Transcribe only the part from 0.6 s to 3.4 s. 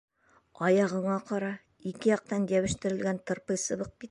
—Аяғыңа ҡара, ике яҡтан йәбештерелгән